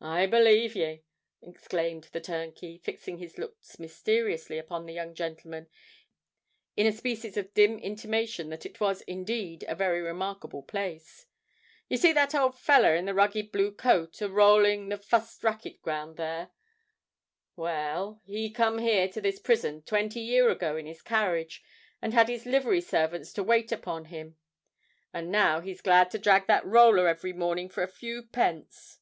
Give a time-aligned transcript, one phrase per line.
[0.00, 1.04] "I b'lieve ye!"
[1.40, 5.68] exclaimed the turnkey, fixing his looks mysteriously upon the young gentleman
[6.76, 11.26] in a species of dim intimation that it was indeed a very remarkable place.
[11.88, 15.80] "You see that old feller in the rugged blue coat, a rolling the fust racquet
[15.82, 16.50] ground there?
[17.54, 21.62] Well—he come here to this prison twenty year ago in his carriage,
[22.02, 24.36] and had his livery servants to wait upon him;
[25.14, 28.98] and now he's glad to drag that roller every morning for a few pence."